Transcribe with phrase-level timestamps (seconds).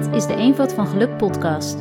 [0.00, 1.78] Dit is de Eenvoud van Geluk podcast.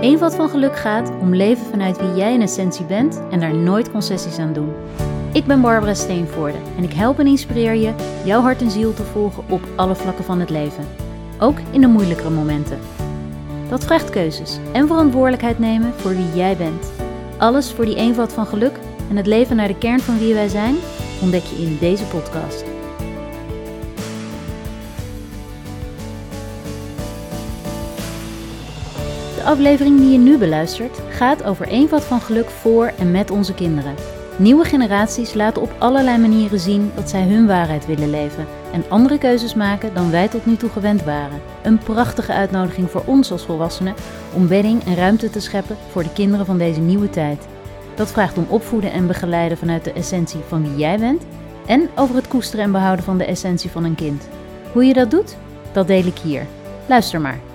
[0.00, 3.90] Eenvoud van Geluk gaat om leven vanuit wie jij in essentie bent en daar nooit
[3.90, 4.72] concessies aan doen.
[5.32, 7.94] Ik ben Barbara Steenvoorde en ik help en inspireer je
[8.24, 10.84] jouw hart en ziel te volgen op alle vlakken van het leven.
[11.38, 12.78] Ook in de moeilijkere momenten.
[13.68, 16.92] Dat vraagt keuzes en verantwoordelijkheid nemen voor wie jij bent.
[17.38, 18.78] Alles voor die eenvoud van geluk
[19.10, 20.74] en het leven naar de kern van wie wij zijn
[21.22, 22.69] ontdek je in deze podcast.
[29.50, 33.94] Aflevering die je nu beluistert gaat over eenvoud van geluk voor en met onze kinderen.
[34.36, 39.18] Nieuwe generaties laten op allerlei manieren zien dat zij hun waarheid willen leven en andere
[39.18, 41.40] keuzes maken dan wij tot nu toe gewend waren.
[41.62, 43.94] Een prachtige uitnodiging voor ons als volwassenen
[44.34, 47.46] om bedding en ruimte te scheppen voor de kinderen van deze nieuwe tijd.
[47.94, 51.22] Dat vraagt om opvoeden en begeleiden vanuit de essentie van wie jij bent
[51.66, 54.28] en over het koesteren en behouden van de essentie van een kind.
[54.72, 55.36] Hoe je dat doet,
[55.72, 56.46] dat deel ik hier.
[56.86, 57.49] Luister maar.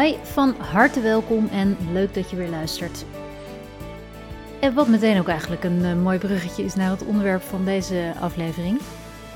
[0.00, 3.04] Hi, van harte welkom en leuk dat je weer luistert.
[4.60, 8.12] En wat meteen ook eigenlijk een uh, mooi bruggetje is naar het onderwerp van deze
[8.20, 8.78] aflevering.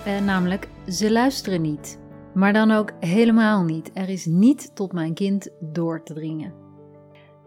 [0.07, 1.99] Uh, namelijk, ze luisteren niet.
[2.35, 3.91] Maar dan ook helemaal niet.
[3.95, 6.55] Er is niet tot mijn kind door te dringen.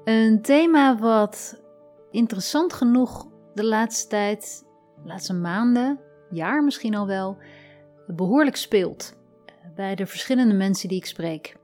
[0.03, 1.61] Een thema wat
[2.11, 4.63] interessant genoeg de laatste tijd,
[5.01, 5.99] de laatste maanden,
[6.29, 7.37] jaar misschien al wel,
[8.07, 9.17] behoorlijk speelt.
[9.75, 11.58] Bij de verschillende mensen die ik spreek.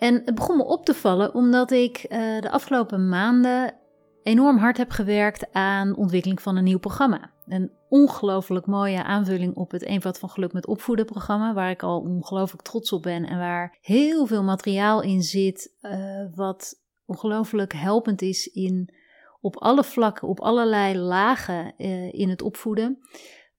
[0.00, 3.74] En het begon me op te vallen omdat ik uh, de afgelopen maanden
[4.22, 7.32] enorm hard heb gewerkt aan ontwikkeling van een nieuw programma.
[7.46, 12.00] Een ongelooflijk mooie aanvulling op het Eenvoud van Geluk met Opvoeden programma, waar ik al
[12.00, 18.22] ongelooflijk trots op ben en waar heel veel materiaal in zit, uh, wat ongelooflijk helpend
[18.22, 18.94] is in,
[19.40, 22.98] op alle vlakken, op allerlei lagen uh, in het opvoeden.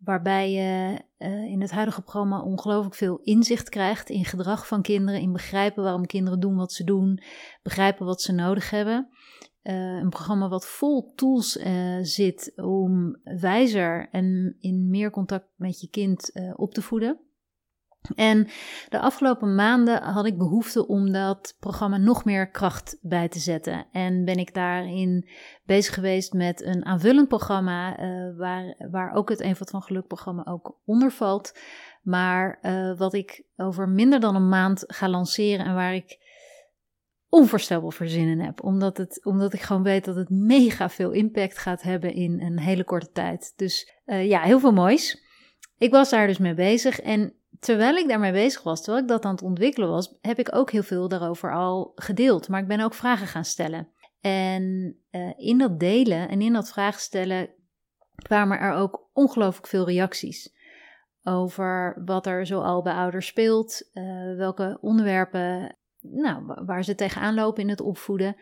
[0.03, 5.21] Waarbij je uh, in het huidige programma ongelooflijk veel inzicht krijgt in gedrag van kinderen,
[5.21, 7.21] in begrijpen waarom kinderen doen wat ze doen,
[7.63, 9.09] begrijpen wat ze nodig hebben.
[9.63, 15.81] Uh, een programma wat vol tools uh, zit om wijzer en in meer contact met
[15.81, 17.19] je kind op te voeden.
[18.15, 18.47] En
[18.89, 23.85] de afgelopen maanden had ik behoefte om dat programma nog meer kracht bij te zetten.
[23.91, 25.29] En ben ik daarin
[25.65, 30.45] bezig geweest met een aanvullend programma, uh, waar, waar ook het Eenvoud van Geluk programma
[30.45, 31.59] ook onder valt.
[32.01, 36.19] Maar uh, wat ik over minder dan een maand ga lanceren en waar ik
[37.29, 38.63] onvoorstelbaar voor zin in heb.
[38.63, 42.59] Omdat, het, omdat ik gewoon weet dat het mega veel impact gaat hebben in een
[42.59, 43.53] hele korte tijd.
[43.55, 45.29] Dus uh, ja, heel veel moois.
[45.77, 49.25] Ik was daar dus mee bezig en terwijl ik daarmee bezig was, terwijl ik dat
[49.25, 52.47] aan het ontwikkelen was, heb ik ook heel veel daarover al gedeeld.
[52.47, 53.87] Maar ik ben ook vragen gaan stellen.
[54.21, 57.49] En uh, in dat delen en in dat vragen stellen
[58.15, 60.53] kwamen er ook ongelooflijk veel reacties.
[61.23, 67.61] Over wat er zoal bij ouders speelt, uh, welke onderwerpen nou, waar ze tegenaan lopen
[67.63, 68.35] in het opvoeden.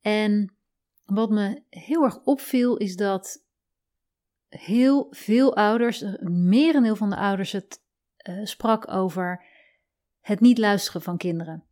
[0.00, 0.56] En
[1.04, 3.44] wat me heel erg opviel is dat
[4.48, 7.84] heel veel ouders, een merendeel van de ouders, het
[8.28, 9.44] uh, sprak over
[10.20, 11.64] het niet luisteren van kinderen.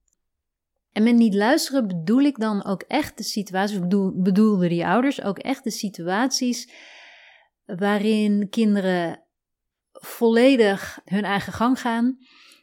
[0.93, 5.23] En met niet luisteren bedoel ik dan ook echt de situaties, bedoel, bedoelden die ouders
[5.23, 6.73] ook echt de situaties
[7.65, 9.23] waarin kinderen
[9.93, 12.19] volledig hun eigen gang gaan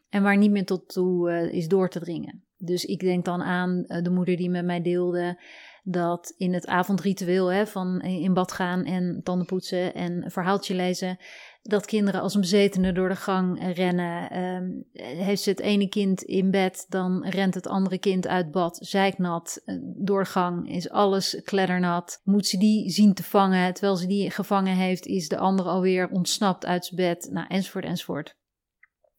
[0.10, 2.44] en waar niet meer tot toe uh, is door te dringen.
[2.58, 5.42] Dus ik denk dan aan uh, de moeder die met mij deelde
[5.84, 10.76] dat in het avondritueel hè, van in bad gaan en tanden poetsen en een verhaaltje
[10.76, 11.18] lezen,
[11.62, 14.38] dat kinderen als een bezetene door de gang rennen.
[14.44, 18.78] Um, heeft ze het ene kind in bed, dan rent het andere kind uit bad,
[18.82, 19.62] zeiknat.
[19.66, 22.22] Uh, door de gang is alles kleddernat.
[22.24, 26.10] Moet ze die zien te vangen, terwijl ze die gevangen heeft, is de andere alweer
[26.10, 27.30] ontsnapt uit zijn bed.
[27.32, 28.36] Nou, enzovoort, enzovoort.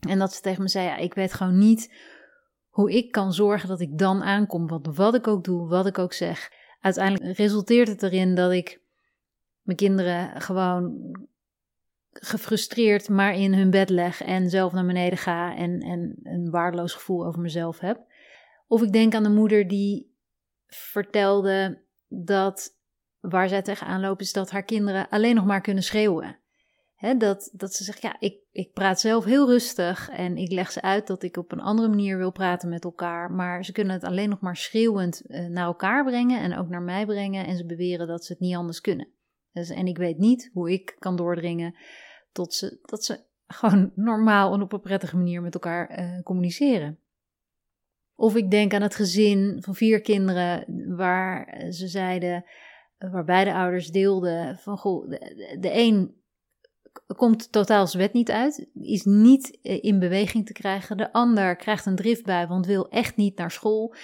[0.09, 1.94] En dat ze tegen me zei, ja, ik weet gewoon niet
[2.69, 4.66] hoe ik kan zorgen dat ik dan aankom.
[4.66, 6.50] Want wat ik ook doe, wat ik ook zeg.
[6.80, 8.80] Uiteindelijk resulteert het erin dat ik
[9.62, 11.00] mijn kinderen gewoon
[12.12, 16.92] gefrustreerd maar in hun bed leg en zelf naar beneden ga en, en een waardeloos
[16.92, 18.00] gevoel over mezelf heb.
[18.66, 20.16] Of ik denk aan de moeder die
[20.66, 22.76] vertelde dat
[23.20, 26.38] waar zij tegenaan loopt is dat haar kinderen alleen nog maar kunnen schreeuwen.
[27.18, 30.82] dat, dat ze zegt, ja, ik, ik praat zelf heel rustig en ik leg ze
[30.82, 33.30] uit dat ik op een andere manier wil praten met elkaar.
[33.30, 36.82] Maar ze kunnen het alleen nog maar schreeuwend uh, naar elkaar brengen en ook naar
[36.82, 37.47] mij brengen.
[37.47, 39.08] En ze beweren dat ze het niet anders kunnen.
[39.53, 41.75] Dus, en ik weet niet hoe ik kan doordringen
[42.33, 46.99] tot ze, dat ze gewoon normaal en op een prettige manier met elkaar uh, communiceren.
[48.15, 50.65] Of ik denk aan het gezin van vier kinderen
[50.97, 52.45] waar ze zeiden,
[52.99, 55.10] waar beide ouders deelden van goh,
[55.60, 56.22] de, een
[57.16, 60.97] komt totaal zijn wet niet uit, is niet eh, in beweging te krijgen.
[60.97, 63.95] De ander krijgt een driftbui, want wil echt niet naar school.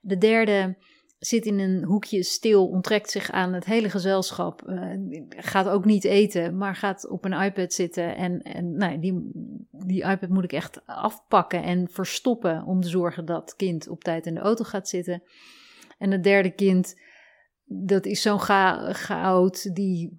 [0.00, 0.76] De derde
[1.18, 6.04] zit in een hoekje stil, onttrekt zich aan het hele gezelschap, uh, gaat ook niet
[6.04, 8.16] eten, maar gaat op een iPad zitten.
[8.16, 9.30] En, en nou, die,
[9.70, 14.04] die iPad moet ik echt afpakken en verstoppen om te zorgen dat het kind op
[14.04, 15.22] tijd in de auto gaat zitten.
[15.98, 17.00] En het derde kind,
[17.64, 20.14] dat is zo'n ga, die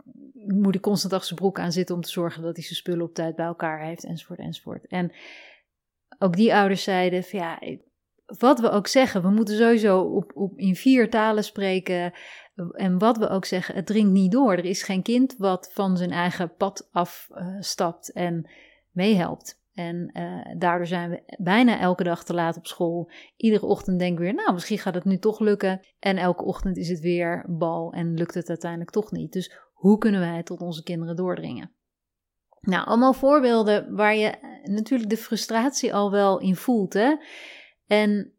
[0.47, 3.05] moet ik constant achter zijn broek aan zitten om te zorgen dat hij zijn spullen
[3.05, 4.87] op tijd bij elkaar heeft, enzovoort, enzovoort.
[4.87, 5.11] En
[6.19, 7.61] ook die ouders zeiden van ja,
[8.27, 12.13] wat we ook zeggen, we moeten sowieso op, op, in vier talen spreken.
[12.71, 14.53] En wat we ook zeggen, het dringt niet door.
[14.53, 18.49] Er is geen kind wat van zijn eigen pad afstapt en
[18.91, 19.61] meehelpt.
[19.73, 23.11] En uh, daardoor zijn we bijna elke dag te laat op school.
[23.35, 25.85] Iedere ochtend denken we weer, nou, misschien gaat het nu toch lukken.
[25.99, 29.31] En elke ochtend is het weer bal en lukt het uiteindelijk toch niet.
[29.33, 31.71] Dus hoe kunnen wij tot onze kinderen doordringen?
[32.61, 36.93] Nou, allemaal voorbeelden waar je natuurlijk de frustratie al wel in voelt.
[36.93, 37.15] Hè?
[37.87, 38.33] En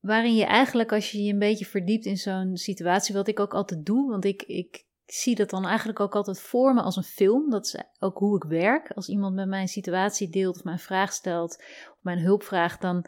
[0.00, 3.54] waarin je eigenlijk, als je je een beetje verdiept in zo'n situatie, wat ik ook
[3.54, 7.02] altijd doe, want ik, ik zie dat dan eigenlijk ook altijd voor me als een
[7.02, 7.50] film.
[7.50, 8.92] Dat is ook hoe ik werk.
[8.92, 11.56] Als iemand met mij een situatie deelt of mij een vraag stelt
[11.90, 13.06] of mijn hulp vraagt, dan,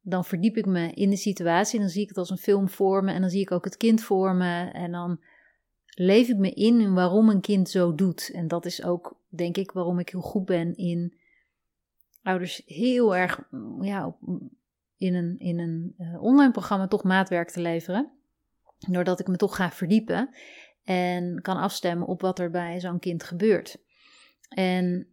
[0.00, 1.80] dan verdiep ik me in de situatie.
[1.80, 3.76] Dan zie ik het als een film voor me en dan zie ik ook het
[3.76, 4.70] kind voor me.
[4.70, 5.20] En dan
[5.94, 8.30] leef ik me in waarom een kind zo doet.
[8.32, 11.14] En dat is ook, denk ik, waarom ik heel goed ben in
[12.24, 13.48] ouders heel erg
[13.80, 14.16] ja,
[14.96, 18.12] in een, in een uh, online programma toch maatwerk te leveren.
[18.78, 20.34] Doordat ik me toch ga verdiepen
[20.84, 23.76] en kan afstemmen op wat er bij zo'n kind gebeurt.
[24.48, 25.08] En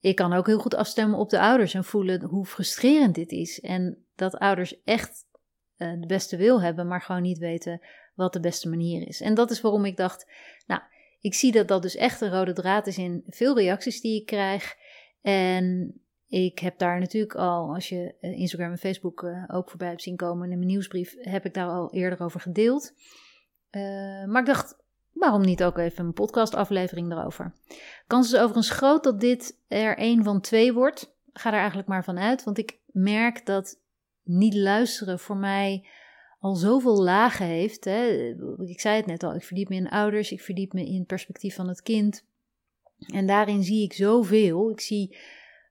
[0.00, 3.60] ik kan ook heel goed afstemmen op de ouders en voelen hoe frustrerend dit is.
[3.60, 5.26] En dat ouders echt
[5.76, 7.80] uh, de beste wil hebben, maar gewoon niet weten
[8.14, 9.20] wat de beste manier is.
[9.20, 10.30] En dat is waarom ik dacht,
[10.66, 10.80] nou,
[11.20, 14.26] ik zie dat dat dus echt een rode draad is in veel reacties die ik
[14.26, 14.76] krijg.
[15.20, 15.94] En
[16.28, 20.02] ik heb daar natuurlijk al, als je eh, Instagram en Facebook uh, ook voorbij hebt
[20.02, 22.94] zien komen in mijn nieuwsbrief, heb ik daar al eerder over gedeeld.
[23.70, 24.76] Uh, maar ik dacht,
[25.12, 27.52] waarom niet ook even een podcastaflevering erover?
[28.06, 31.16] Kans is overigens groot dat dit er een van twee wordt.
[31.32, 33.80] Ga er eigenlijk maar van uit, want ik merk dat
[34.22, 35.86] niet luisteren voor mij
[36.40, 37.84] al zoveel lagen heeft.
[37.84, 38.34] Hè.
[38.58, 41.06] Ik zei het net al, ik verdiep me in ouders, ik verdiep me in het
[41.06, 42.24] perspectief van het kind.
[43.12, 44.70] En daarin zie ik zoveel.
[44.70, 45.16] Ik zie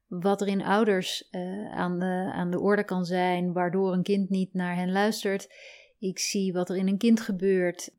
[0.07, 4.29] wat er in ouders uh, aan, de, aan de orde kan zijn, waardoor een kind
[4.29, 5.53] niet naar hen luistert.
[5.99, 7.95] Ik zie wat er in een kind gebeurt.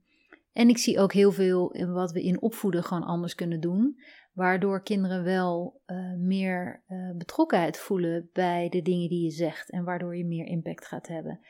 [0.53, 4.01] En ik zie ook heel veel in wat we in opvoeden gewoon anders kunnen doen.
[4.33, 9.71] Waardoor kinderen wel uh, meer uh, betrokkenheid voelen bij de dingen die je zegt.
[9.71, 11.41] En waardoor je meer impact gaat hebben.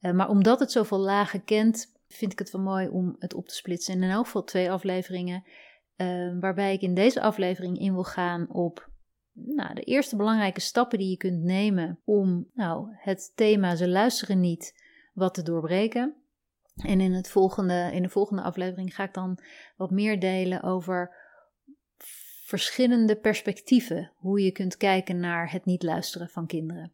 [0.00, 3.54] maar omdat het zoveel lagen kent, vind ik het wel mooi om het op te
[3.54, 5.44] splitsen in in elk twee afleveringen.
[6.40, 8.89] waarbij ik in deze aflevering in wil gaan op
[9.46, 14.40] nou, de eerste belangrijke stappen die je kunt nemen om nou, het thema ze luisteren
[14.40, 14.74] niet
[15.12, 16.14] wat te doorbreken.
[16.76, 19.38] En in, het volgende, in de volgende aflevering ga ik dan
[19.76, 21.14] wat meer delen over
[22.44, 24.12] verschillende perspectieven.
[24.16, 26.92] Hoe je kunt kijken naar het niet luisteren van kinderen.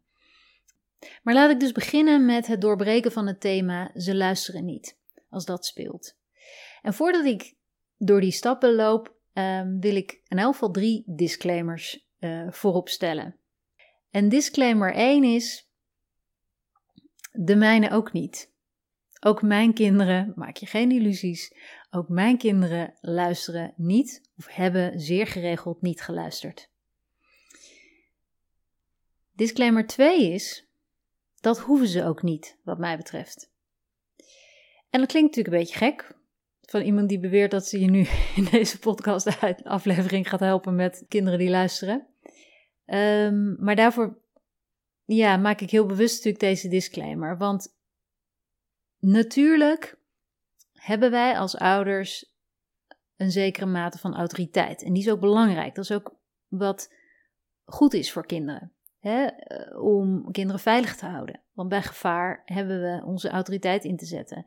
[1.23, 4.97] Maar laat ik dus beginnen met het doorbreken van het thema ze luisteren niet,
[5.31, 6.15] als dat speelt.
[6.83, 7.55] En voordat ik
[7.99, 13.37] door die stappen loop, um, wil ik in elk geval drie disclaimers uh, voorop stellen.
[14.11, 15.71] En disclaimer 1 is:
[17.33, 18.55] de mijne ook niet.
[19.21, 21.55] Ook mijn kinderen, maak je geen illusies,
[21.91, 26.71] ook mijn kinderen luisteren niet of hebben zeer geregeld niet geluisterd.
[29.33, 30.69] Disclaimer 2 is:
[31.41, 33.51] dat hoeven ze ook niet, wat mij betreft.
[34.91, 36.16] En dat klinkt natuurlijk een beetje gek,
[36.67, 38.07] van iemand die beweert dat ze je nu
[38.37, 42.07] in deze podcast aflevering gaat helpen met kinderen die luisteren.
[42.87, 44.19] Um, maar daarvoor
[45.05, 47.37] ja, maak ik heel bewust natuurlijk deze disclaimer.
[47.37, 47.77] Want
[48.99, 49.99] natuurlijk
[50.73, 52.35] hebben wij als ouders
[53.17, 54.83] een zekere mate van autoriteit.
[54.83, 55.75] En die is ook belangrijk.
[55.75, 56.17] Dat is ook
[56.49, 56.95] wat
[57.65, 58.73] goed is voor kinderen.
[58.99, 59.25] Hè?
[59.27, 61.41] Eh, om kinderen veilig te houden.
[61.53, 64.47] Want bij gevaar hebben we onze autoriteit in te zetten.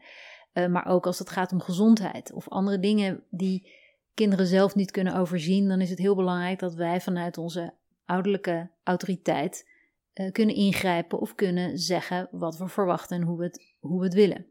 [0.59, 3.71] Uh, maar ook als het gaat om gezondheid of andere dingen die
[4.13, 7.73] kinderen zelf niet kunnen overzien, dan is het heel belangrijk dat wij vanuit onze
[8.05, 9.69] ouderlijke autoriteit
[10.13, 14.05] uh, kunnen ingrijpen of kunnen zeggen wat we verwachten en hoe we het, hoe we
[14.05, 14.45] het willen.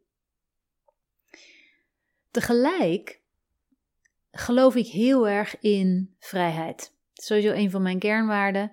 [2.30, 3.20] Tegelijk
[4.30, 6.94] geloof ik heel erg in vrijheid.
[7.12, 8.72] Sowieso een van mijn kernwaarden.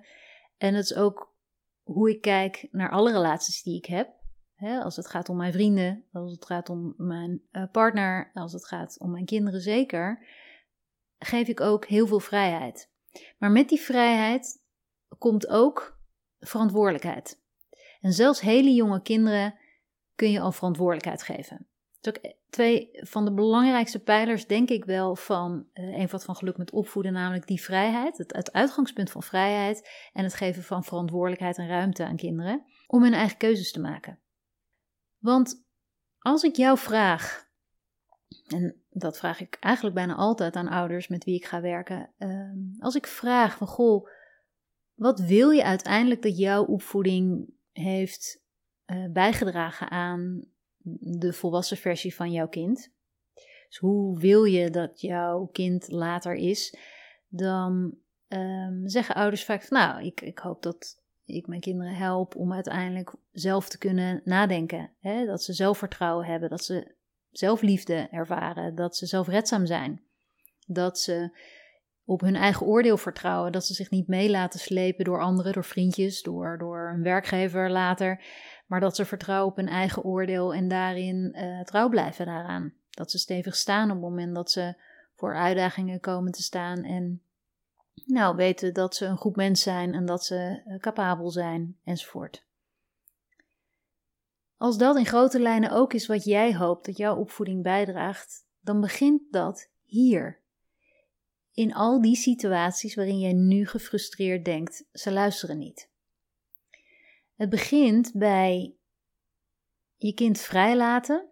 [0.58, 1.34] En het is ook
[1.82, 4.08] hoe ik kijk naar alle relaties die ik heb.
[4.60, 8.66] Als het gaat om mijn vrienden, als het gaat om mijn uh, partner, als het
[8.66, 10.26] gaat om mijn kinderen zeker,
[11.18, 12.90] geef ik ook heel veel vrijheid.
[13.38, 14.62] Maar met die vrijheid
[15.18, 15.98] komt ook
[16.38, 17.42] verantwoordelijkheid.
[18.00, 19.54] En zelfs hele jonge kinderen
[20.14, 21.66] kun je al verantwoordelijkheid geven.
[22.00, 26.36] Dat is ook twee van de belangrijkste pijlers, denk ik wel, van uh, een van
[26.36, 30.84] geluk met opvoeden, namelijk die vrijheid, het, het uitgangspunt van vrijheid en het geven van
[30.84, 34.18] verantwoordelijkheid en ruimte aan kinderen om hun eigen keuzes te maken.
[35.26, 35.64] Want
[36.18, 37.48] als ik jou vraag,
[38.46, 42.52] en dat vraag ik eigenlijk bijna altijd aan ouders met wie ik ga werken, uh,
[42.78, 44.08] als ik vraag van goh,
[44.94, 48.42] wat wil je uiteindelijk dat jouw opvoeding heeft
[48.86, 50.44] uh, bijgedragen aan
[50.98, 52.92] de volwassen versie van jouw kind?
[53.68, 56.76] Dus hoe wil je dat jouw kind later is?
[57.28, 62.36] Dan um, zeggen ouders vaak van nou, ik, ik hoop dat ik mijn kinderen help
[62.36, 64.90] om uiteindelijk zelf te kunnen nadenken.
[65.00, 65.26] Hè?
[65.26, 66.94] Dat ze zelfvertrouwen hebben, dat ze
[67.30, 70.02] zelfliefde ervaren, dat ze zelfredzaam zijn.
[70.66, 71.38] Dat ze
[72.04, 75.64] op hun eigen oordeel vertrouwen, dat ze zich niet mee laten slepen door anderen, door
[75.64, 78.24] vriendjes, door, door een werkgever later,
[78.66, 82.72] maar dat ze vertrouwen op hun eigen oordeel en daarin uh, trouw blijven daaraan.
[82.90, 84.74] Dat ze stevig staan op het moment dat ze
[85.14, 87.22] voor uitdagingen komen te staan en
[88.06, 92.44] nou, weten dat ze een goed mens zijn en dat ze uh, capabel zijn enzovoort.
[94.56, 98.80] Als dat in grote lijnen ook is wat jij hoopt dat jouw opvoeding bijdraagt, dan
[98.80, 100.40] begint dat hier.
[101.52, 105.90] In al die situaties waarin jij nu gefrustreerd denkt, ze luisteren niet.
[107.34, 108.74] Het begint bij
[109.96, 111.28] je kind vrijlaten,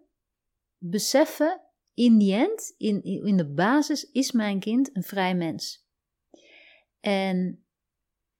[0.77, 1.61] beseffen
[1.93, 5.84] in die end, in, in de basis, is mijn kind een vrij mens.
[7.05, 7.65] En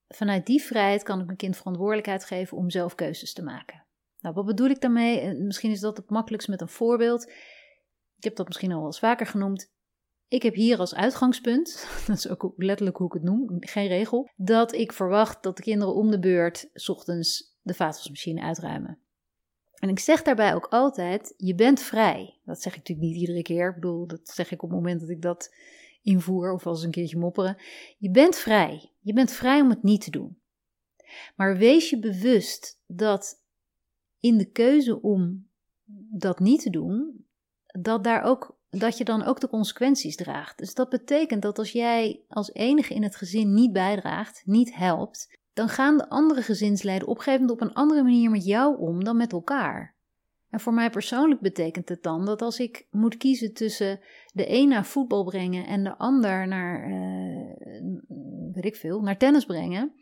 [0.08, 3.86] vanuit die vrijheid kan ik mijn kind verantwoordelijkheid geven om zelf keuzes te maken.
[4.20, 5.20] Nou, wat bedoel ik daarmee?
[5.20, 7.30] Eh, misschien is dat het makkelijkst met een voorbeeld.
[8.18, 9.72] Ik heb dat misschien al wel eens vaker genoemd.
[10.28, 14.30] Ik heb hier als uitgangspunt, dat is ook letterlijk hoe ik het noem, geen regel,
[14.36, 19.00] dat ik verwacht dat de kinderen om de beurt ochtends de vaatwasmachine uitruimen.
[19.76, 22.40] En ik zeg daarbij ook altijd: je bent vrij.
[22.44, 23.70] Dat zeg ik natuurlijk niet iedere keer.
[23.70, 25.54] Ik bedoel, dat zeg ik op het moment dat ik dat
[26.06, 27.58] invoer of als een keertje mopperen.
[27.98, 28.92] Je bent vrij.
[29.00, 30.38] Je bent vrij om het niet te doen.
[31.36, 33.42] Maar wees je bewust dat
[34.20, 35.48] in de keuze om
[36.12, 37.26] dat niet te doen,
[37.66, 40.58] dat, daar ook, dat je dan ook de consequenties draagt.
[40.58, 45.40] Dus dat betekent dat als jij als enige in het gezin niet bijdraagt, niet helpt,
[45.54, 48.78] dan gaan de andere gezinsleden op een gegeven moment op een andere manier met jou
[48.78, 49.95] om dan met elkaar.
[50.50, 54.00] En voor mij persoonlijk betekent het dan dat als ik moet kiezen tussen
[54.34, 57.56] de een naar voetbal brengen en de ander naar, uh,
[58.54, 59.94] weet ik veel, naar tennis brengen,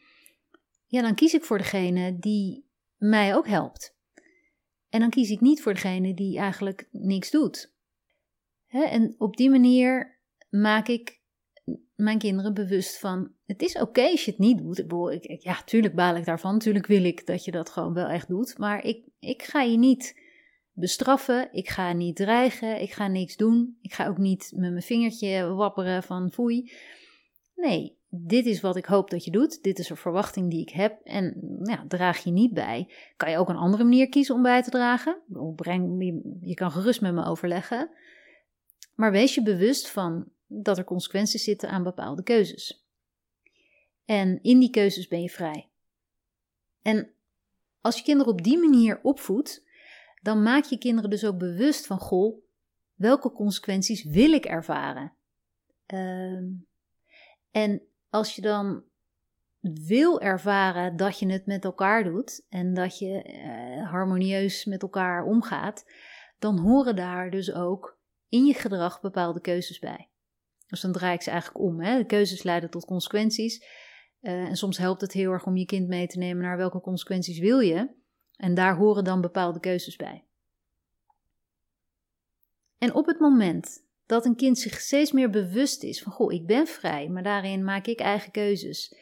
[0.85, 2.65] ja, dan kies ik voor degene die
[2.97, 3.95] mij ook helpt.
[4.89, 7.73] En dan kies ik niet voor degene die eigenlijk niks doet.
[8.67, 10.19] En op die manier
[10.49, 11.21] maak ik
[11.95, 14.79] mijn kinderen bewust van: het is oké als je het niet doet.
[15.11, 16.59] Ik, ja, tuurlijk baal ik daarvan.
[16.59, 18.57] Tuurlijk wil ik dat je dat gewoon wel echt doet.
[18.57, 20.21] Maar ik, ik ga je niet
[20.73, 21.49] bestraffen.
[21.51, 22.81] Ik ga niet dreigen.
[22.81, 23.77] Ik ga niks doen.
[23.81, 26.71] Ik ga ook niet met mijn vingertje wapperen van foei.
[27.55, 29.63] Nee, dit is wat ik hoop dat je doet.
[29.63, 30.99] Dit is een verwachting die ik heb.
[31.03, 32.93] En ja, draag je niet bij.
[33.17, 35.21] Kan je ook een andere manier kiezen om bij te dragen?
[35.55, 36.01] Breng,
[36.41, 37.89] je kan gerust met me overleggen.
[38.95, 42.85] Maar wees je bewust van dat er consequenties zitten aan bepaalde keuzes.
[44.05, 45.69] En in die keuzes ben je vrij.
[46.81, 47.09] En
[47.81, 49.62] als je kinderen op die manier opvoedt,
[50.23, 52.43] dan maak je kinderen dus ook bewust van: goh,
[52.93, 55.13] welke consequenties wil ik ervaren?
[55.93, 56.41] Uh,
[57.51, 58.83] en als je dan
[59.59, 65.23] wil ervaren dat je het met elkaar doet en dat je uh, harmonieus met elkaar
[65.23, 65.91] omgaat,
[66.39, 67.99] dan horen daar dus ook
[68.29, 70.09] in je gedrag bepaalde keuzes bij.
[70.67, 71.81] Dus dan draai ik ze eigenlijk om.
[71.81, 71.97] Hè?
[71.97, 73.65] De keuzes leiden tot consequenties.
[74.21, 76.81] Uh, en soms helpt het heel erg om je kind mee te nemen naar welke
[76.81, 78.01] consequenties wil je.
[78.35, 80.23] En daar horen dan bepaalde keuzes bij.
[82.77, 86.45] En op het moment dat een kind zich steeds meer bewust is van, goh, ik
[86.45, 88.95] ben vrij, maar daarin maak ik eigen keuzes.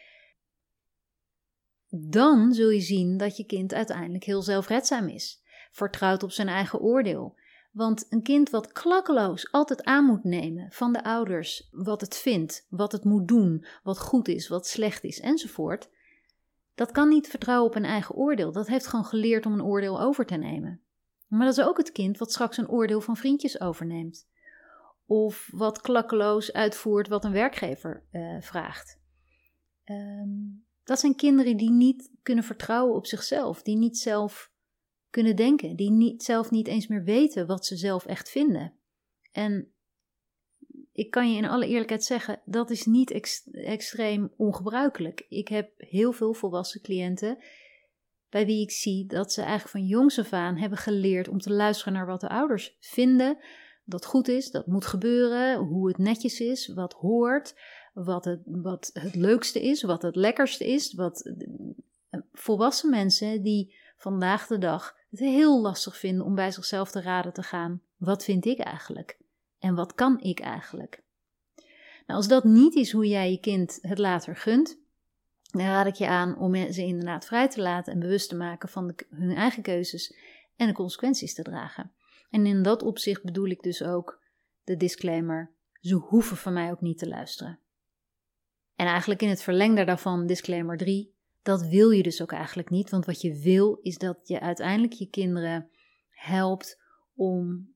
[1.90, 6.80] Dan zul je zien dat je kind uiteindelijk heel zelfredzaam is, vertrouwt op zijn eigen
[6.80, 7.40] oordeel.
[7.72, 12.66] Want een kind wat klakkeloos altijd aan moet nemen van de ouders wat het vindt,
[12.70, 15.90] wat het moet doen, wat goed is, wat slecht is enzovoort,
[16.76, 18.52] dat kan niet vertrouwen op een eigen oordeel.
[18.52, 20.82] Dat heeft gewoon geleerd om een oordeel over te nemen.
[21.28, 24.30] Maar dat is ook het kind wat straks een oordeel van vriendjes overneemt
[25.06, 29.00] of wat klakkeloos uitvoert wat een werkgever uh, vraagt.
[29.86, 34.52] Um, dat zijn kinderen die niet kunnen vertrouwen op zichzelf, die niet zelf
[35.10, 38.74] kunnen denken, die niet, zelf niet eens meer weten wat ze zelf echt vinden.
[39.32, 39.71] En
[40.94, 43.12] ik kan je in alle eerlijkheid zeggen, dat is niet
[43.52, 45.26] extreem ongebruikelijk.
[45.30, 47.38] Ik heb heel veel volwassen cliënten
[48.30, 51.54] bij wie ik zie dat ze eigenlijk van jongs af aan hebben geleerd om te
[51.54, 53.38] luisteren naar wat de ouders vinden.
[53.84, 57.56] Dat goed is, dat moet gebeuren, hoe het netjes is, wat hoort,
[57.94, 60.94] wat het, wat het leukste is, wat het lekkerste is.
[60.94, 66.92] Wat eh, volwassen mensen die vandaag de dag het heel lastig vinden om bij zichzelf
[66.92, 69.21] te raden te gaan: wat vind ik eigenlijk?
[69.62, 71.04] En wat kan ik eigenlijk?
[72.06, 74.80] Nou, als dat niet is hoe jij je kind het later gunt,
[75.52, 78.70] dan raad ik je aan om ze inderdaad vrij te laten en bewust te maken
[78.70, 80.16] van hun eigen keuzes
[80.56, 81.92] en de consequenties te dragen.
[82.30, 84.22] En in dat opzicht bedoel ik dus ook
[84.64, 87.60] de disclaimer: ze hoeven van mij ook niet te luisteren.
[88.76, 92.90] En eigenlijk in het verlengde daarvan, disclaimer 3, dat wil je dus ook eigenlijk niet,
[92.90, 95.70] want wat je wil is dat je uiteindelijk je kinderen
[96.10, 96.82] helpt
[97.16, 97.70] om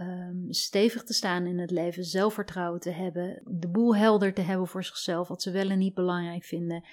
[0.00, 4.66] um, stevig te staan in het leven, zelfvertrouwen te hebben, de boel helder te hebben
[4.66, 6.84] voor zichzelf, wat ze wel en niet belangrijk vinden.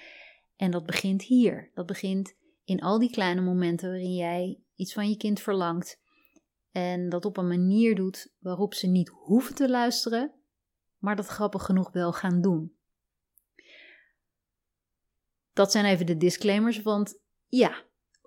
[0.56, 1.70] En dat begint hier.
[1.74, 2.34] Dat begint
[2.64, 6.00] in al die kleine momenten waarin jij iets van je kind verlangt
[6.72, 10.32] en dat op een manier doet waarop ze niet hoeven te luisteren,
[10.98, 12.76] maar dat grappig genoeg wel gaan doen.
[15.52, 17.82] Dat zijn even de disclaimers, want ja,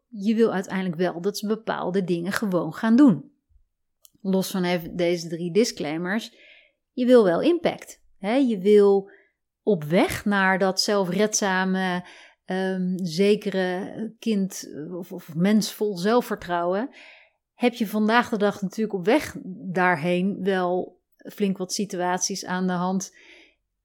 [0.07, 3.31] je wil uiteindelijk wel dat ze bepaalde dingen gewoon gaan doen.
[4.21, 6.35] Los van deze drie disclaimers,
[6.91, 8.01] je wil wel impact.
[8.19, 8.35] Hè?
[8.35, 9.09] Je wil
[9.63, 12.05] op weg naar dat zelfredzame,
[12.45, 16.89] um, zekere kind of, of mens vol zelfvertrouwen.
[17.53, 19.35] Heb je vandaag de dag natuurlijk op weg
[19.71, 23.15] daarheen wel flink wat situaties aan de hand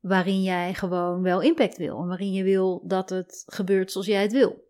[0.01, 4.23] waarin jij gewoon wel impact wil en waarin je wil dat het gebeurt zoals jij
[4.23, 4.65] het wil.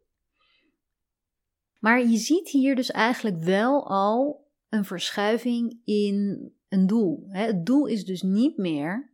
[1.79, 7.27] Maar je ziet hier dus eigenlijk wel al een verschuiving in een doel.
[7.29, 9.11] Het doel is dus niet meer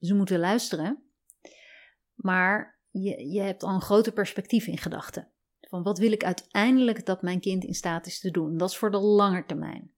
[0.00, 1.02] ze moeten luisteren,
[2.14, 5.28] maar je, je hebt al een groter perspectief in gedachten.
[5.60, 8.56] Van wat wil ik uiteindelijk dat mijn kind in staat is te doen?
[8.56, 9.90] Dat is voor de lange termijn.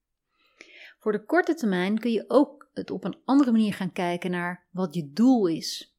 [0.99, 4.67] Voor de korte termijn kun je ook het op een andere manier gaan kijken naar
[4.71, 5.94] wat je doel is.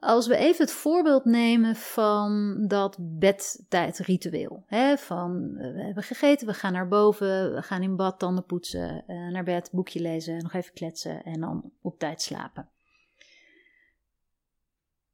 [0.00, 4.64] Als we even het voorbeeld nemen van dat bedtijdritueel.
[4.66, 8.44] Hè, van eh, we hebben gegeten, we gaan naar boven, we gaan in bad, tanden
[8.44, 12.68] poetsen, eh, naar bed, boekje lezen, nog even kletsen en dan op tijd slapen.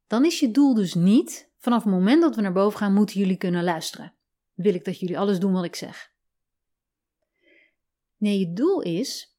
[0.07, 3.21] Dan is je doel dus niet, vanaf het moment dat we naar boven gaan, moeten
[3.21, 4.13] jullie kunnen luisteren.
[4.55, 6.11] Wil ik dat jullie alles doen wat ik zeg.
[8.17, 9.37] Nee, je doel is: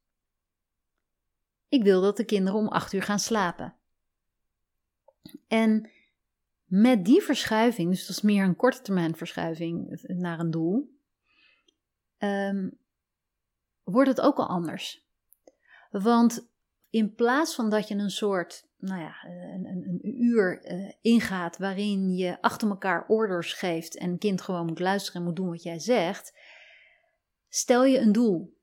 [1.69, 3.75] ik wil dat de kinderen om acht uur gaan slapen.
[5.47, 5.89] En
[6.65, 10.97] met die verschuiving, dus dat is meer een korte termijn verschuiving naar een doel,
[12.17, 12.77] um,
[13.83, 15.07] wordt het ook al anders.
[15.91, 16.47] Want
[16.89, 21.57] in plaats van dat je een soort, nou ja, een, een, een uur uh, ingaat
[21.57, 25.63] waarin je achter elkaar orders geeft en kind gewoon moet luisteren en moet doen wat
[25.63, 26.37] jij zegt,
[27.49, 28.57] stel je een doel.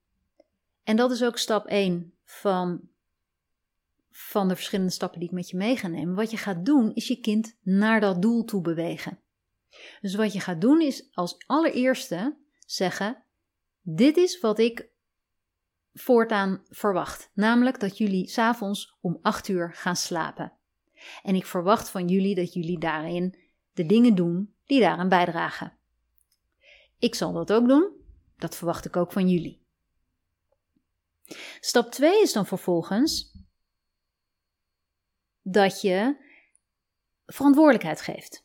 [0.84, 2.89] En dat is ook stap 1 van,
[4.28, 6.14] van de verschillende stappen die ik met je mee ga nemen.
[6.14, 9.18] Wat je gaat doen, is je kind naar dat doel toe bewegen.
[10.00, 13.24] Dus wat je gaat doen, is als allereerste zeggen:
[13.80, 14.88] Dit is wat ik
[15.92, 17.30] voortaan verwacht.
[17.34, 20.52] Namelijk dat jullie s'avonds om 8 uur gaan slapen.
[21.22, 23.38] En ik verwacht van jullie dat jullie daarin
[23.72, 25.76] de dingen doen die daaraan bijdragen.
[26.98, 27.90] Ik zal dat ook doen.
[28.36, 29.62] Dat verwacht ik ook van jullie.
[31.60, 33.32] Stap 2 is dan vervolgens
[35.42, 36.16] dat je
[37.26, 38.44] verantwoordelijkheid geeft.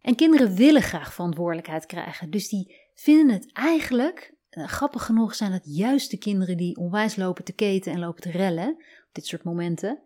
[0.00, 5.52] En kinderen willen graag verantwoordelijkheid krijgen, dus die vinden het eigenlijk, eh, grappig genoeg zijn
[5.52, 9.26] het juist de kinderen die onwijs lopen te keten en lopen te rellen op dit
[9.26, 9.98] soort momenten.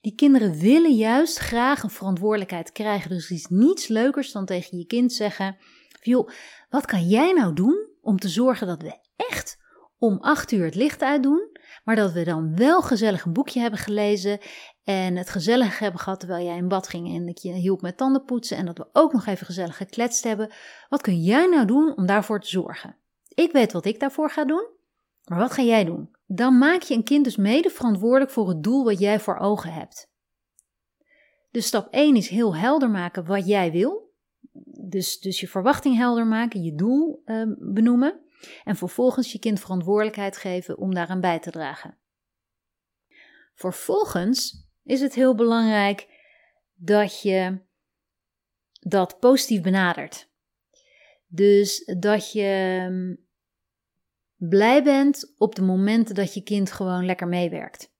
[0.00, 4.78] Die kinderen willen juist graag een verantwoordelijkheid krijgen, dus er is niets leukers dan tegen
[4.78, 5.56] je kind zeggen:
[6.02, 6.28] joh,
[6.70, 9.58] wat kan jij nou doen om te zorgen dat we echt
[9.98, 11.55] om acht uur het licht uitdoen,
[11.86, 14.38] maar dat we dan wel gezellig een boekje hebben gelezen
[14.84, 17.96] en het gezellig hebben gehad terwijl jij in bad ging en ik je hielp met
[17.96, 20.52] tandenpoetsen en dat we ook nog even gezellig gekletst hebben.
[20.88, 22.96] Wat kun jij nou doen om daarvoor te zorgen?
[23.28, 24.66] Ik weet wat ik daarvoor ga doen,
[25.24, 26.10] maar wat ga jij doen?
[26.26, 29.72] Dan maak je een kind dus mede verantwoordelijk voor het doel wat jij voor ogen
[29.72, 30.10] hebt.
[31.50, 34.14] Dus stap 1 is heel helder maken wat jij wil.
[34.88, 38.25] Dus, dus je verwachting helder maken, je doel uh, benoemen
[38.64, 41.98] en vervolgens je kind verantwoordelijkheid geven om daaraan bij te dragen.
[43.54, 46.08] Vervolgens is het heel belangrijk
[46.74, 47.58] dat je
[48.80, 50.28] dat positief benadert.
[51.26, 53.16] Dus dat je mm,
[54.48, 57.94] blij bent op de momenten dat je kind gewoon lekker meewerkt.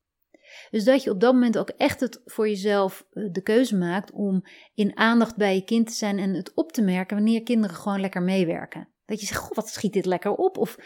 [0.70, 4.12] Dus dat je op dat moment ook echt het voor jezelf eh, de keuze maakt
[4.12, 7.76] om in aandacht bij je kind te zijn en het op te merken wanneer kinderen
[7.76, 8.88] gewoon lekker meewerken.
[9.06, 10.58] Dat je zegt, goh, wat schiet dit lekker op?
[10.58, 10.76] Of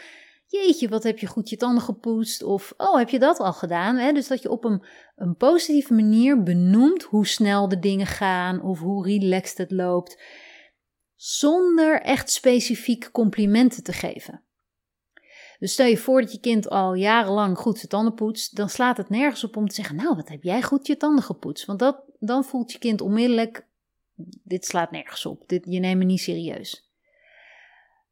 [0.47, 2.43] jeetje, wat heb je goed je tanden gepoetst?
[2.43, 3.95] Of oh, heb je dat al gedaan?
[3.95, 4.11] Hè?
[4.11, 4.83] Dus dat je op een,
[5.15, 10.21] een positieve manier benoemt hoe snel de dingen gaan of hoe relaxed het loopt,
[11.15, 14.43] zonder echt specifiek complimenten te geven.
[15.59, 18.97] Dus stel je voor dat je kind al jarenlang goed zijn tanden poetst, dan slaat
[18.97, 21.65] het nergens op om te zeggen: Nou, wat heb jij goed je tanden gepoetst?
[21.65, 23.67] Want dat, dan voelt je kind onmiddellijk:
[24.43, 26.90] Dit slaat nergens op, dit, je neemt me niet serieus.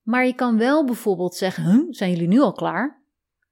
[0.01, 3.03] Maar je kan wel bijvoorbeeld zeggen: huh, Zijn jullie nu al klaar?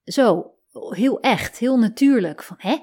[0.03, 0.53] Zo,
[0.89, 2.43] heel echt, heel natuurlijk.
[2.43, 2.77] Van hè?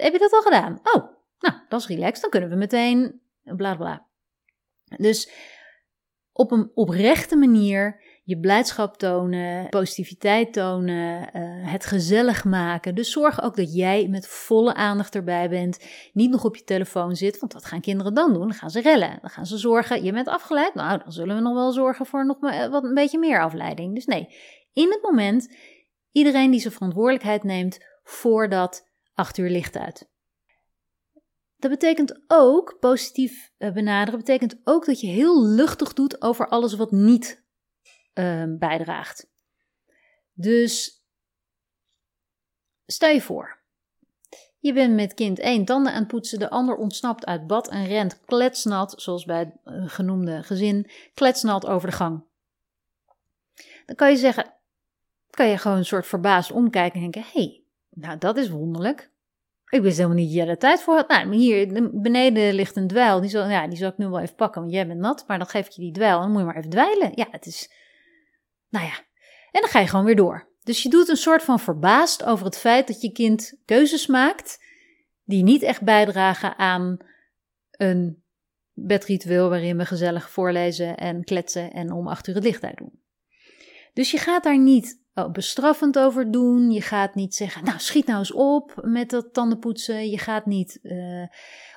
[0.00, 0.80] Heb je dat al gedaan?
[0.82, 1.04] Oh,
[1.38, 2.20] nou, dat is relaxed.
[2.20, 4.06] Dan kunnen we meteen bla bla.
[4.96, 5.30] Dus
[6.32, 12.94] op een oprechte manier je blijdschap tonen, positiviteit tonen, uh, het gezellig maken.
[12.94, 15.78] Dus zorg ook dat jij met volle aandacht erbij bent.
[16.12, 18.42] Niet nog op je telefoon zit, want wat gaan kinderen dan doen?
[18.42, 19.18] Dan gaan ze rellen.
[19.20, 20.04] Dan gaan ze zorgen.
[20.04, 20.74] Je bent afgeleid?
[20.74, 22.40] Nou, dan zullen we nog wel zorgen voor nog
[22.70, 23.94] wat een beetje meer afleiding.
[23.94, 24.28] Dus nee,
[24.72, 25.54] in het moment,
[26.12, 30.08] iedereen die zijn verantwoordelijkheid neemt voordat acht uur licht uit.
[31.56, 36.74] Dat betekent ook, positief eh, benaderen, betekent ook dat je heel luchtig doet over alles
[36.74, 37.39] wat niet
[38.14, 39.30] uh, bijdraagt.
[40.32, 41.04] Dus
[42.86, 43.60] stel je voor,
[44.60, 47.86] je bent met kind één tanden aan het poetsen, de ander ontsnapt uit bad en
[47.86, 52.22] rent kletsnat, zoals bij het eh, genoemde gezin, kletsnat over de gang.
[53.86, 54.52] Dan kan je zeggen,
[55.30, 59.10] kan je gewoon een soort verbaasd omkijken en denken, hé, hey, nou dat is wonderlijk.
[59.68, 61.08] Ik wist helemaal niet dat jij er tijd voor had.
[61.08, 63.20] Nou, hier beneden ligt een dweil.
[63.20, 65.24] Die zal, ja, die zal ik nu wel even pakken, want jij bent nat.
[65.26, 67.12] Maar dan geef ik je die dweil en dan moet je maar even dweilen.
[67.14, 67.70] Ja, het is...
[68.70, 68.94] Nou ja,
[69.50, 70.48] en dan ga je gewoon weer door.
[70.62, 74.64] Dus je doet een soort van verbaasd over het feit dat je kind keuzes maakt
[75.24, 76.96] die niet echt bijdragen aan
[77.70, 78.22] een
[78.72, 82.98] bedritueel waarin we gezellig voorlezen en kletsen en om acht uur het licht uit doen.
[83.92, 86.70] Dus je gaat daar niet Oh, bestraffend over doen.
[86.70, 90.10] Je gaat niet zeggen, nou schiet nou eens op met dat tandenpoetsen.
[90.10, 91.26] Je gaat niet uh,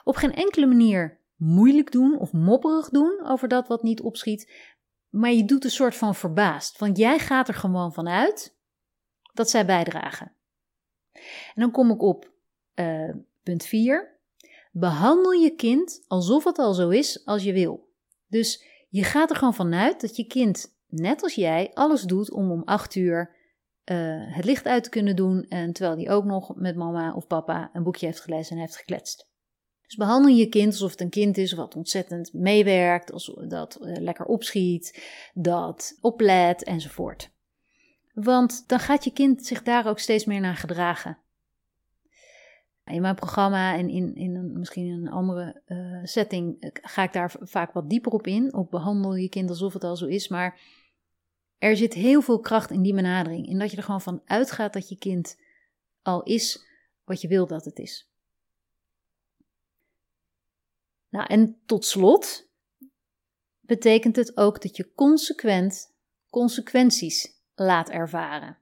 [0.04, 4.52] op geen enkele manier moeilijk doen of mopperig doen over dat wat niet opschiet.
[5.14, 6.80] Maar je doet een soort van verbaasd.
[6.80, 8.58] Want jij gaat er gewoon vanuit
[9.34, 10.32] dat zij bijdragen.
[11.14, 12.32] En dan kom ik op
[12.76, 14.20] uh, punt 4.
[14.72, 17.90] Behandel je kind alsof het al zo is als je wil.
[18.28, 22.52] Dus je gaat er gewoon vanuit dat je kind net als jij, alles doet om
[22.52, 23.36] om acht uur
[23.92, 25.46] uh, het licht uit te kunnen doen.
[25.50, 28.78] En terwijl hij ook nog met mama of papa een boekje heeft gelezen en heeft
[28.78, 29.32] gekletst.
[29.94, 34.26] Dus behandel je kind alsof het een kind is wat ontzettend meewerkt, dat uh, lekker
[34.26, 35.04] opschiet,
[35.34, 37.30] dat oplet enzovoort.
[38.14, 41.18] Want dan gaat je kind zich daar ook steeds meer naar gedragen.
[42.86, 47.36] In mijn programma en in, in een, misschien een andere uh, setting ga ik daar
[47.40, 48.54] vaak wat dieper op in.
[48.54, 50.28] Op behandel je kind alsof het al zo is.
[50.28, 50.60] Maar
[51.58, 53.48] er zit heel veel kracht in die benadering.
[53.48, 55.38] In dat je er gewoon van uitgaat dat je kind
[56.02, 56.66] al is
[57.04, 58.13] wat je wil dat het is.
[61.14, 62.50] Nou, en tot slot
[63.60, 65.96] betekent het ook dat je consequent
[66.30, 68.58] consequenties laat ervaren.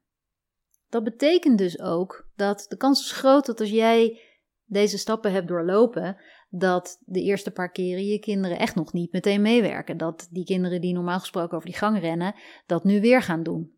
[0.90, 4.22] Dat betekent dus ook dat de kans is groot dat als jij
[4.66, 6.18] deze stappen hebt doorlopen,
[6.50, 9.98] dat de eerste paar keren je kinderen echt nog niet meteen meewerken.
[9.98, 12.36] Dat die kinderen die normaal gesproken over die gang rennen,
[12.66, 13.76] dat nu weer gaan doen.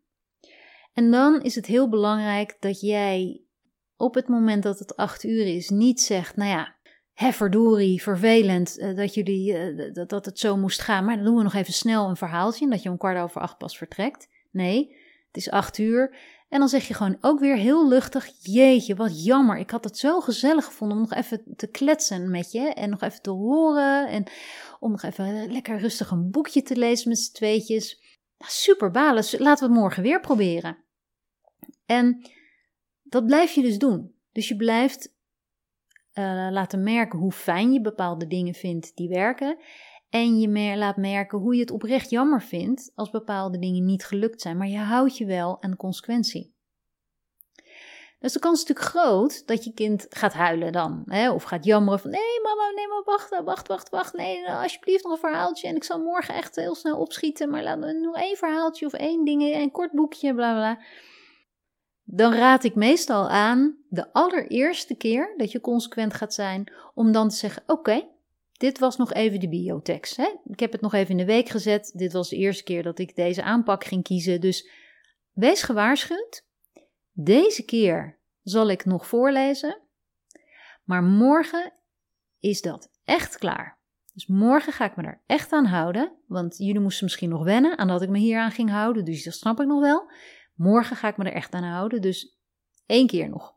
[0.93, 3.41] En dan is het heel belangrijk dat jij
[3.95, 6.75] op het moment dat het acht uur is, niet zegt, nou ja,
[7.13, 11.25] hè verdorie, vervelend uh, dat, jullie, uh, dat, dat het zo moest gaan, maar dan
[11.25, 14.27] doen we nog even snel een verhaaltje, dat je om kwart over acht pas vertrekt.
[14.51, 14.95] Nee,
[15.27, 16.15] het is acht uur
[16.53, 19.57] en dan zeg je gewoon ook weer heel luchtig: Jeetje, wat jammer.
[19.57, 22.59] Ik had het zo gezellig gevonden om nog even te kletsen met je.
[22.59, 24.07] En nog even te horen.
[24.07, 24.23] En
[24.79, 28.01] om nog even lekker rustig een boekje te lezen met z'n tweetjes.
[28.37, 29.23] Nou, super balen.
[29.37, 30.77] Laten we het morgen weer proberen.
[31.85, 32.29] En
[33.03, 34.15] dat blijf je dus doen.
[34.31, 35.12] Dus je blijft
[36.13, 39.57] uh, laten merken hoe fijn je bepaalde dingen vindt die werken.
[40.09, 44.05] En je meer laat merken hoe je het oprecht jammer vindt als bepaalde dingen niet
[44.05, 46.53] gelukt zijn, maar je houdt je wel aan de consequentie.
[48.23, 51.03] Dus de kans is natuurlijk groot dat je kind gaat huilen dan.
[51.05, 51.31] Hè?
[51.31, 54.13] Of gaat jammeren van nee mama, nee maar wacht, wacht, wacht, wacht.
[54.13, 55.67] Nee, alsjeblieft nog een verhaaltje.
[55.67, 57.49] En ik zal morgen echt heel snel opschieten.
[57.49, 60.79] Maar laat nog één verhaaltje of één ding, een kort boekje, bla bla.
[62.03, 66.73] Dan raad ik meestal aan de allereerste keer dat je consequent gaat zijn.
[66.93, 68.07] Om dan te zeggen oké,
[68.63, 70.15] dit was nog even de biotex.
[70.15, 70.35] Hè?
[70.45, 71.91] Ik heb het nog even in de week gezet.
[71.95, 74.41] Dit was de eerste keer dat ik deze aanpak ging kiezen.
[74.41, 74.69] Dus
[75.33, 76.45] wees gewaarschuwd.
[77.11, 79.81] Deze keer zal ik nog voorlezen.
[80.83, 81.73] Maar morgen
[82.39, 83.77] is dat echt klaar.
[84.13, 86.11] Dus morgen ga ik me er echt aan houden.
[86.27, 89.05] Want jullie moesten misschien nog wennen aan dat ik me hier aan ging houden.
[89.05, 90.11] Dus dat snap ik nog wel.
[90.53, 92.01] Morgen ga ik me er echt aan houden.
[92.01, 92.37] Dus
[92.85, 93.53] één keer nog.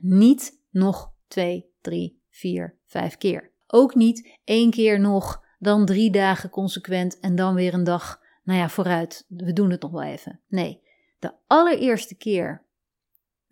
[0.00, 3.52] Niet nog twee, drie, vier, vijf keer.
[3.66, 8.22] Ook niet één keer nog, dan drie dagen consequent en dan weer een dag.
[8.42, 9.24] Nou ja, vooruit.
[9.28, 10.40] We doen het nog wel even.
[10.46, 10.86] Nee.
[11.18, 12.66] De allereerste keer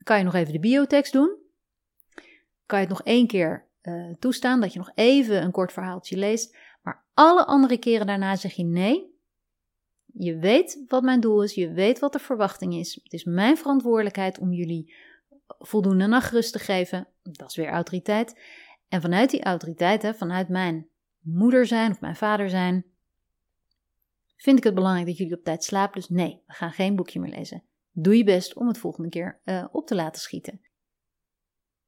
[0.03, 1.37] kan je nog even de biotekst doen.
[2.67, 6.17] Kan je het nog één keer uh, toestaan dat je nog even een kort verhaaltje
[6.17, 6.57] leest.
[6.83, 9.16] Maar alle andere keren daarna zeg je nee.
[10.19, 13.01] Je weet wat mijn doel is, je weet wat de verwachting is.
[13.03, 14.95] Het is mijn verantwoordelijkheid om jullie
[15.47, 17.09] voldoende nachtrust te geven.
[17.23, 18.41] Dat is weer autoriteit.
[18.89, 20.89] En vanuit die autoriteit, hè, vanuit mijn
[21.21, 22.85] moeder zijn of mijn vader zijn,
[24.37, 25.95] vind ik het belangrijk dat jullie op tijd slapen.
[25.95, 27.63] Dus nee, we gaan geen boekje meer lezen.
[27.93, 30.61] Doe je best om het volgende keer uh, op te laten schieten.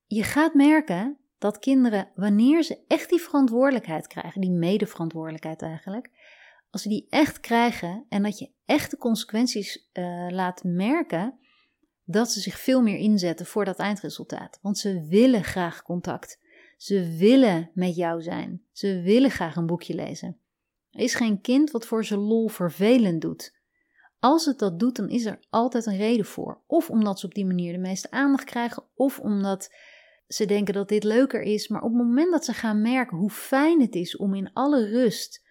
[0.07, 6.11] Je gaat merken dat kinderen, wanneer ze echt die verantwoordelijkheid krijgen, die medeverantwoordelijkheid eigenlijk,
[6.70, 11.38] als ze die echt krijgen en dat je echt de consequenties uh, laat merken,
[12.04, 14.59] dat ze zich veel meer inzetten voor dat eindresultaat.
[14.62, 16.38] Want ze willen graag contact.
[16.76, 18.62] Ze willen met jou zijn.
[18.72, 20.38] Ze willen graag een boekje lezen.
[20.90, 23.57] Er is geen kind wat voor zijn lol vervelend doet.
[24.18, 26.61] Als het dat doet, dan is er altijd een reden voor.
[26.66, 29.74] Of omdat ze op die manier de meeste aandacht krijgen, of omdat
[30.28, 31.68] ze denken dat dit leuker is.
[31.68, 34.87] Maar op het moment dat ze gaan merken hoe fijn het is om in alle
[34.87, 35.46] rust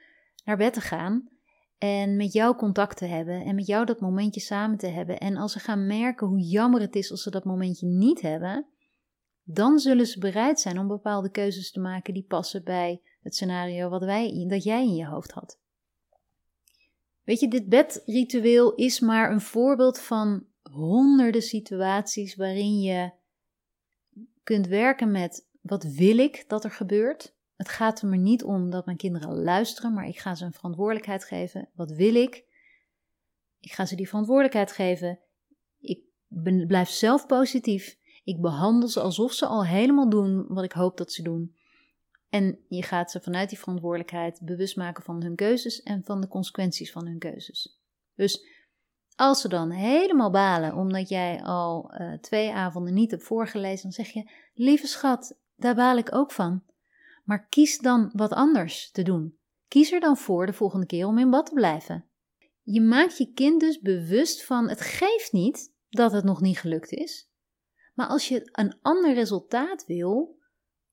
[0.47, 1.29] naar bed te gaan
[1.77, 5.17] en met jou contact te hebben en met jou dat momentje samen te hebben.
[5.17, 8.65] En als ze gaan merken hoe jammer het is als ze dat momentje niet hebben,
[9.43, 13.89] dan zullen ze bereid zijn om bepaalde keuzes te maken die passen bij het scenario
[13.89, 15.60] wat wij, dat jij in je hoofd had.
[17.23, 23.12] Weet je, dit bedritueel is maar een voorbeeld van honderden situaties waarin je
[24.43, 27.36] kunt werken met wat wil ik dat er gebeurt.
[27.58, 30.54] Het gaat er me niet om dat mijn kinderen luisteren, maar ik ga ze een
[30.54, 31.70] verantwoordelijkheid geven.
[31.74, 32.46] Wat wil ik?
[33.60, 35.20] Ik ga ze die verantwoordelijkheid geven.
[35.80, 37.98] Ik ben, blijf zelf positief.
[38.24, 41.56] Ik behandel ze alsof ze al helemaal doen wat ik hoop dat ze doen.
[42.30, 46.28] En je gaat ze vanuit die verantwoordelijkheid bewust maken van hun keuzes en van de
[46.28, 47.80] consequenties van hun keuzes.
[48.15, 48.46] Dus
[49.15, 54.06] als ze dan helemaal balen omdat jij al uh, twee avonden niet hebt voorgelezen, dan
[54.06, 56.63] zeg je: Lieve schat, daar baal ik ook van.
[57.28, 59.38] Maar kies dan wat anders te doen.
[59.68, 62.06] Kies er dan voor de volgende keer om in bad te blijven.
[62.63, 66.92] Je maakt je kind dus bewust van: het geeft niet dat het nog niet gelukt
[66.92, 67.30] is.
[67.94, 70.40] Maar als je een ander resultaat wil,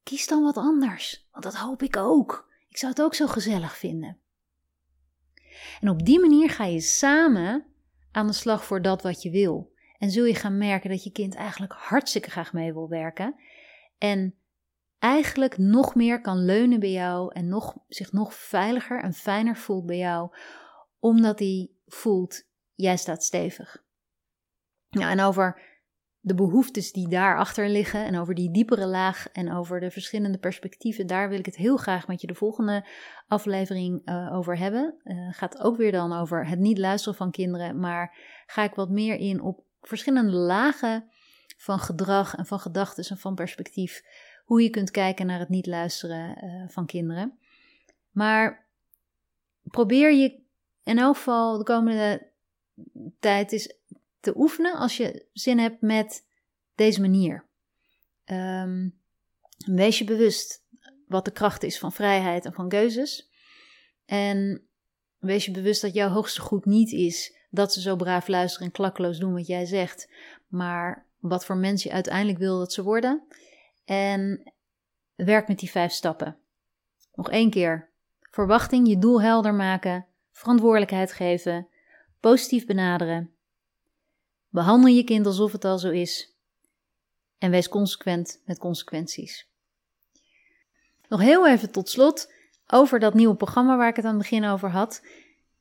[0.03, 1.29] kies dan wat anders.
[1.31, 2.53] Want dat hoop ik ook.
[2.69, 4.19] Ik zou het ook zo gezellig vinden.
[5.81, 7.67] En op die manier ga je samen
[8.11, 9.73] aan de slag voor dat wat je wil.
[9.99, 13.35] En zul je gaan merken dat je kind eigenlijk hartstikke graag mee wil werken.
[13.99, 14.35] En
[15.05, 19.87] eigenlijk nog meer kan leunen bij jou en nog, zich nog veiliger en fijner voelt
[19.87, 20.37] bij jou,
[20.99, 22.43] omdat hij voelt,
[22.75, 23.83] jij staat stevig.
[24.91, 25.63] Nou, en over
[26.21, 31.07] de behoeftes die daarachter liggen en over die diepere laag en over de verschillende perspectieven,
[31.07, 32.87] daar wil ik het heel graag met je de volgende
[33.27, 35.01] aflevering uh, over hebben.
[35.05, 38.91] Uh, gaat ook weer dan over het niet luisteren van kinderen, maar ga ik wat
[38.91, 41.09] meer in op verschillende lagen
[41.57, 44.03] van gedrag en van gedachten en van perspectief,
[44.45, 47.39] hoe je kunt kijken naar het niet luisteren uh, van kinderen.
[48.11, 48.67] Maar
[49.63, 50.41] probeer je
[50.83, 52.29] in elk geval de komende
[53.21, 53.77] tijd is
[54.21, 56.27] te oefenen als je zin hebt met
[56.75, 57.45] deze manier.
[58.25, 58.99] Um,
[59.67, 60.65] wees je bewust
[61.07, 63.31] wat de kracht is van vrijheid en van keuzes.
[64.05, 64.67] En
[65.19, 68.73] wees je bewust dat jouw hoogste goed niet is dat ze zo braaf luisteren en
[68.73, 70.09] klakkeloos doen wat jij zegt,
[70.47, 73.23] maar wat voor mens je uiteindelijk wil dat ze worden.
[73.85, 74.53] En
[75.15, 76.37] werk met die vijf stappen.
[77.15, 77.91] Nog één keer.
[78.21, 81.69] Verwachting, je doel helder maken, verantwoordelijkheid geven,
[82.21, 83.35] positief benaderen,
[84.55, 86.37] Behandel je kind alsof het al zo is.
[87.39, 89.49] En wees consequent met consequenties.
[91.09, 92.33] Nog heel even tot slot
[92.67, 95.03] over dat nieuwe programma waar ik het aan het begin over had.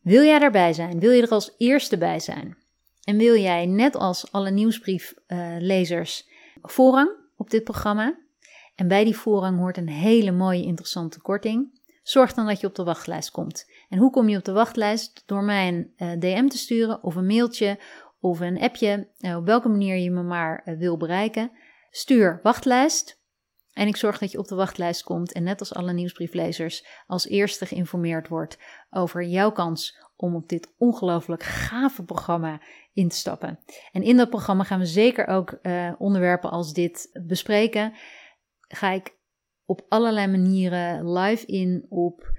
[0.01, 0.99] Wil jij daarbij zijn?
[0.99, 2.57] Wil je er als eerste bij zijn?
[3.03, 6.27] En wil jij, net als alle nieuwsbrieflezers,
[6.61, 8.19] voorrang op dit programma?
[8.75, 11.81] En bij die voorrang hoort een hele mooie, interessante korting.
[12.03, 13.71] Zorg dan dat je op de wachtlijst komt.
[13.89, 15.23] En hoe kom je op de wachtlijst?
[15.25, 17.79] Door mij een uh, DM te sturen of een mailtje
[18.19, 21.51] of een appje, eh, op welke manier je me maar eh, wil bereiken.
[21.89, 23.21] Stuur wachtlijst
[23.73, 27.27] en ik zorg dat je op de wachtlijst komt en net als alle nieuwsbrieflezers als
[27.27, 28.57] eerste geïnformeerd wordt
[28.89, 32.61] over jouw kans om op dit ongelooflijk gave programma
[32.93, 33.59] in te stappen.
[33.91, 37.93] En in dat programma gaan we zeker ook uh, onderwerpen als dit bespreken.
[38.67, 39.17] ga ik
[39.65, 42.31] op allerlei manieren live in op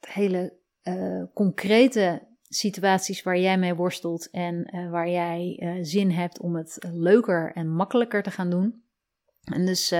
[0.00, 6.56] hele uh, concrete situaties waar jij mee worstelt en uh, waar jij zin hebt om
[6.56, 8.82] het leuker en makkelijker te gaan doen.
[9.44, 9.94] En dus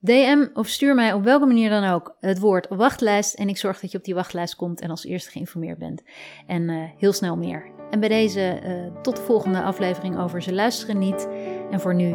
[0.00, 3.80] DM of stuur mij op welke manier dan ook het woord wachtlijst en ik zorg
[3.80, 6.02] dat je op die wachtlijst komt en als eerste geïnformeerd bent.
[6.46, 7.70] En heel snel meer.
[7.90, 8.60] En bij deze
[9.02, 11.28] tot de volgende aflevering over Ze luisteren niet.
[11.70, 12.12] En voor nu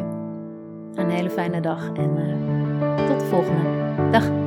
[0.94, 2.16] een hele fijne dag en
[3.08, 4.10] tot de volgende.
[4.10, 4.43] Dag!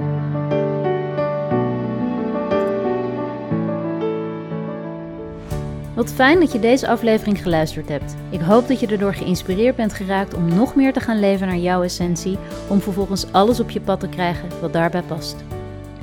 [5.97, 8.15] Wat fijn dat je deze aflevering geluisterd hebt.
[8.29, 11.57] Ik hoop dat je erdoor geïnspireerd bent geraakt om nog meer te gaan leven naar
[11.57, 15.35] jouw essentie, om vervolgens alles op je pad te krijgen wat daarbij past.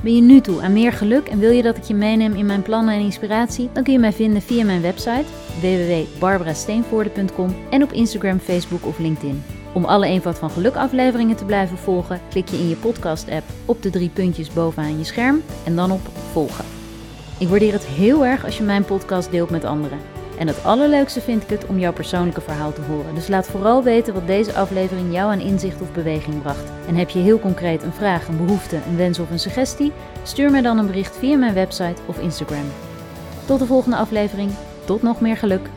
[0.01, 2.45] Ben je nu toe aan meer geluk en wil je dat ik je meeneem in
[2.45, 3.69] mijn plannen en inspiratie?
[3.73, 5.25] Dan kun je mij vinden via mijn website
[5.61, 9.43] www.barbarasteenvoorde.com en op Instagram, Facebook of LinkedIn.
[9.73, 13.81] Om alle Eenvoud van Geluk afleveringen te blijven volgen, klik je in je podcast-app op
[13.81, 16.74] de drie puntjes bovenaan je scherm en dan op volgen.
[17.37, 19.99] Ik waardeer het heel erg als je mijn podcast deelt met anderen.
[20.37, 23.15] En het allerleukste vind ik het om jouw persoonlijke verhaal te horen.
[23.15, 26.71] Dus laat vooral weten wat deze aflevering jou aan inzicht of beweging bracht.
[26.87, 29.91] En heb je heel concreet een vraag, een behoefte, een wens of een suggestie?
[30.23, 32.65] Stuur mij dan een bericht via mijn website of Instagram.
[33.45, 34.51] Tot de volgende aflevering.
[34.85, 35.69] Tot nog meer geluk.